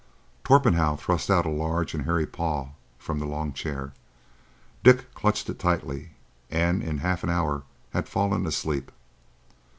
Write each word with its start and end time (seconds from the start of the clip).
Torpenhow 0.43 0.95
thrust 0.95 1.29
out 1.29 1.45
a 1.45 1.49
large 1.49 1.93
and 1.93 2.05
hairy 2.05 2.25
paw 2.25 2.69
from 2.97 3.19
the 3.19 3.27
long 3.27 3.53
chair. 3.53 3.93
Dick 4.83 5.13
clutched 5.13 5.47
it 5.47 5.59
tightly, 5.59 6.09
and 6.49 6.81
in 6.81 6.97
half 6.97 7.23
an 7.23 7.29
hour 7.29 7.61
had 7.93 8.09
fallen 8.09 8.47
asleep. 8.47 8.91